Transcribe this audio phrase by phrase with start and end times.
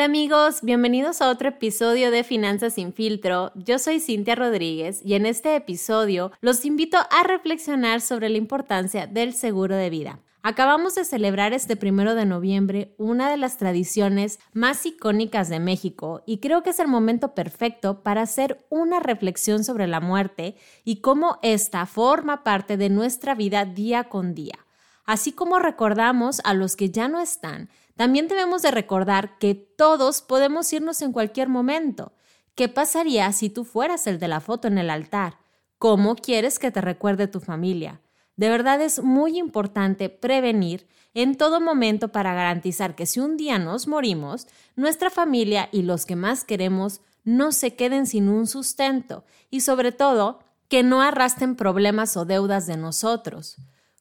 [0.00, 3.52] Hola amigos, bienvenidos a otro episodio de Finanzas sin filtro.
[3.54, 9.06] Yo soy Cintia Rodríguez y en este episodio los invito a reflexionar sobre la importancia
[9.06, 10.20] del seguro de vida.
[10.42, 16.22] Acabamos de celebrar este primero de noviembre una de las tradiciones más icónicas de México
[16.24, 21.02] y creo que es el momento perfecto para hacer una reflexión sobre la muerte y
[21.02, 24.60] cómo esta forma parte de nuestra vida día con día.
[25.04, 30.22] Así como recordamos a los que ya no están, también debemos de recordar que todos
[30.22, 32.12] podemos irnos en cualquier momento.
[32.54, 35.38] ¿Qué pasaría si tú fueras el de la foto en el altar?
[35.78, 38.00] ¿Cómo quieres que te recuerde tu familia?
[38.36, 43.58] De verdad es muy importante prevenir en todo momento para garantizar que si un día
[43.58, 49.24] nos morimos, nuestra familia y los que más queremos no se queden sin un sustento
[49.50, 53.56] y sobre todo que no arrastren problemas o deudas de nosotros.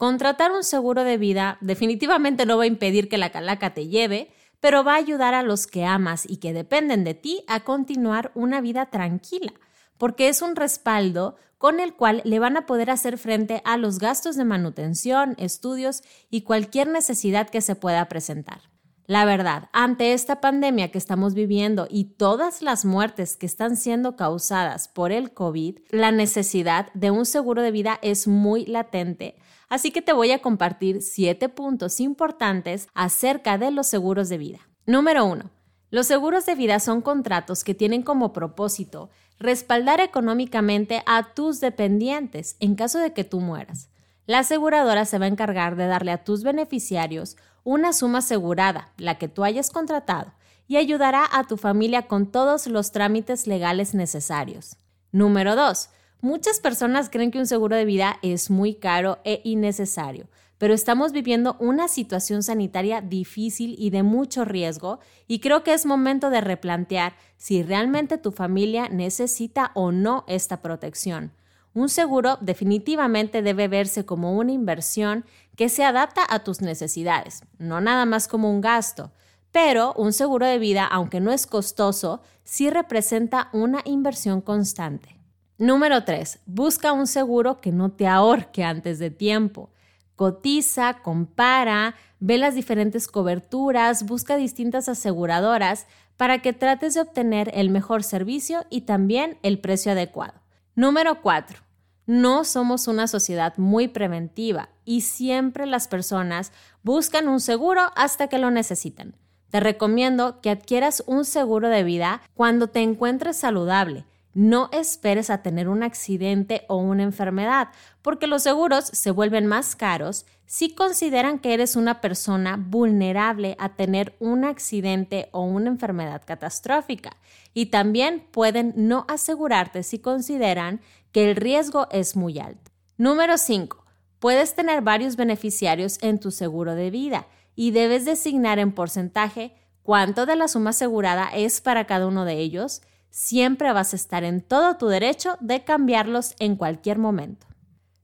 [0.00, 4.32] Contratar un seguro de vida definitivamente no va a impedir que la calaca te lleve,
[4.58, 8.32] pero va a ayudar a los que amas y que dependen de ti a continuar
[8.34, 9.52] una vida tranquila,
[9.98, 13.98] porque es un respaldo con el cual le van a poder hacer frente a los
[13.98, 18.70] gastos de manutención, estudios y cualquier necesidad que se pueda presentar.
[19.04, 24.16] La verdad, ante esta pandemia que estamos viviendo y todas las muertes que están siendo
[24.16, 29.36] causadas por el COVID, la necesidad de un seguro de vida es muy latente
[29.70, 34.58] Así que te voy a compartir siete puntos importantes acerca de los seguros de vida.
[34.84, 35.48] Número 1.
[35.90, 42.56] Los seguros de vida son contratos que tienen como propósito respaldar económicamente a tus dependientes
[42.58, 43.88] en caso de que tú mueras.
[44.26, 49.18] La aseguradora se va a encargar de darle a tus beneficiarios una suma asegurada, la
[49.18, 50.32] que tú hayas contratado,
[50.66, 54.76] y ayudará a tu familia con todos los trámites legales necesarios.
[55.12, 55.90] Número 2.
[56.22, 61.12] Muchas personas creen que un seguro de vida es muy caro e innecesario, pero estamos
[61.12, 66.42] viviendo una situación sanitaria difícil y de mucho riesgo y creo que es momento de
[66.42, 71.32] replantear si realmente tu familia necesita o no esta protección.
[71.72, 75.24] Un seguro definitivamente debe verse como una inversión
[75.56, 79.10] que se adapta a tus necesidades, no nada más como un gasto.
[79.52, 85.19] Pero un seguro de vida, aunque no es costoso, sí representa una inversión constante.
[85.60, 86.38] Número 3.
[86.46, 89.68] Busca un seguro que no te ahorque antes de tiempo.
[90.16, 97.68] Cotiza, compara, ve las diferentes coberturas, busca distintas aseguradoras para que trates de obtener el
[97.68, 100.32] mejor servicio y también el precio adecuado.
[100.76, 101.58] Número 4.
[102.06, 108.38] No somos una sociedad muy preventiva y siempre las personas buscan un seguro hasta que
[108.38, 109.14] lo necesitan.
[109.50, 115.42] Te recomiendo que adquieras un seguro de vida cuando te encuentres saludable no esperes a
[115.42, 117.68] tener un accidente o una enfermedad,
[118.02, 123.76] porque los seguros se vuelven más caros si consideran que eres una persona vulnerable a
[123.76, 127.16] tener un accidente o una enfermedad catastrófica.
[127.54, 130.80] Y también pueden no asegurarte si consideran
[131.12, 132.70] que el riesgo es muy alto.
[132.96, 133.84] Número 5.
[134.18, 140.26] Puedes tener varios beneficiarios en tu seguro de vida y debes designar en porcentaje cuánto
[140.26, 144.40] de la suma asegurada es para cada uno de ellos siempre vas a estar en
[144.40, 147.46] todo tu derecho de cambiarlos en cualquier momento.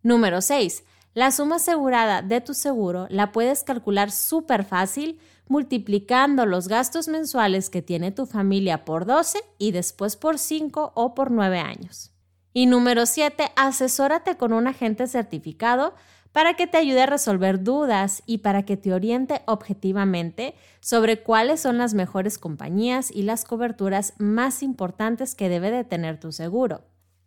[0.02, 0.84] Número 6.
[1.14, 5.18] La suma asegurada de tu seguro la puedes calcular súper fácil
[5.48, 11.14] multiplicando los gastos mensuales que tiene tu familia por 12 y después por 5 o
[11.14, 12.12] por 9 años.
[12.52, 13.52] Y número 7.
[13.56, 15.94] Asesórate con un agente certificado
[16.36, 21.60] para que te ayude a resolver dudas y para que te oriente objetivamente sobre cuáles
[21.60, 26.82] son las mejores compañías y las coberturas más importantes que debe de tener tu seguro.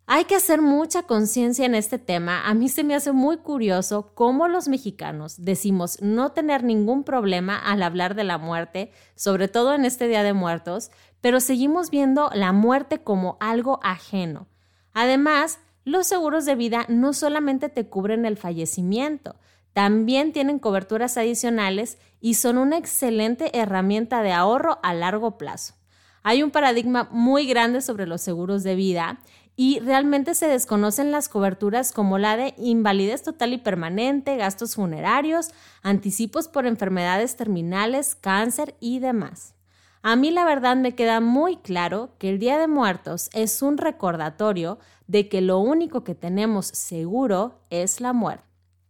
[0.06, 2.46] Hay que hacer mucha conciencia en este tema.
[2.46, 7.58] A mí se me hace muy curioso cómo los mexicanos decimos no tener ningún problema
[7.58, 12.30] al hablar de la muerte, sobre todo en este Día de Muertos, pero seguimos viendo
[12.32, 14.46] la muerte como algo ajeno.
[14.92, 19.36] Además, los seguros de vida no solamente te cubren el fallecimiento,
[19.72, 25.74] también tienen coberturas adicionales y son una excelente herramienta de ahorro a largo plazo.
[26.22, 29.20] Hay un paradigma muy grande sobre los seguros de vida
[29.56, 35.50] y realmente se desconocen las coberturas como la de invalidez total y permanente, gastos funerarios,
[35.82, 39.54] anticipos por enfermedades terminales, cáncer y demás.
[40.02, 43.76] A mí la verdad me queda muy claro que el Día de Muertos es un
[43.76, 48.44] recordatorio de que lo único que tenemos seguro es la muerte.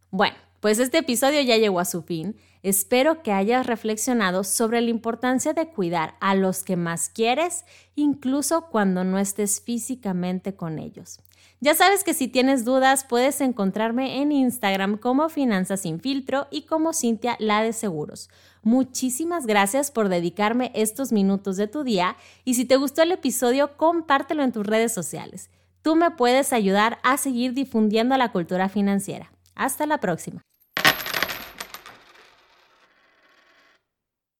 [0.09, 2.37] Bueno, pues este episodio ya llegó a su fin.
[2.63, 7.65] Espero que hayas reflexionado sobre la importancia de cuidar a los que más quieres,
[7.95, 11.19] incluso cuando no estés físicamente con ellos.
[11.63, 16.63] Ya sabes que si tienes dudas puedes encontrarme en Instagram como Finanzas sin filtro y
[16.63, 18.31] como Cintia la de Seguros.
[18.63, 23.77] Muchísimas gracias por dedicarme estos minutos de tu día y si te gustó el episodio
[23.77, 25.51] compártelo en tus redes sociales.
[25.83, 29.31] Tú me puedes ayudar a seguir difundiendo la cultura financiera.
[29.53, 30.41] Hasta la próxima.